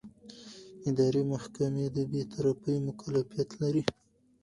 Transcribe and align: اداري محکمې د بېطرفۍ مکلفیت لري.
اداري 0.89 1.21
محکمې 1.31 1.85
د 1.95 1.97
بېطرفۍ 2.11 2.75
مکلفیت 2.87 3.49
لري. 3.61 3.83